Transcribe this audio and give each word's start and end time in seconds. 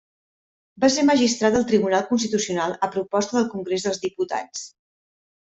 Va 0.85 0.87
ser 0.93 1.03
magistrat 1.09 1.57
del 1.57 1.67
Tribunal 1.71 2.07
Constitucional 2.07 2.73
a 2.89 2.91
proposta 2.97 3.39
del 3.39 3.47
Congrés 3.53 3.87
dels 3.91 4.03
Diputats. 4.09 4.67